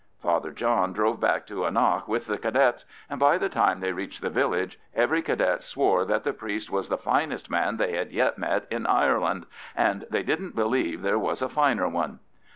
[0.19, 4.23] Father John drove back to Annagh with the Cadets, and by the time they reached
[4.23, 8.39] the village every Cadet swore that the priest was the finest man they had yet
[8.39, 9.45] met in Ireland,
[9.75, 12.19] and they didn't believe there was a finer one.